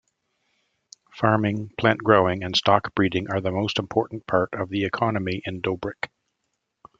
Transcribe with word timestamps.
Farming, 1.13 1.69
plant-growing 1.77 2.41
and 2.41 2.55
stock-breeding 2.55 3.29
are 3.29 3.39
the 3.39 3.51
most 3.51 3.77
important 3.77 4.25
part 4.25 4.51
of 4.51 4.69
the 4.69 4.83
economy 4.83 5.43
in 5.45 5.61
Dobrich. 5.61 6.09